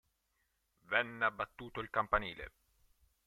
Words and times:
Venne 0.87 1.25
abbattuto 1.25 1.79
il 1.79 1.91
campanile. 1.91 2.53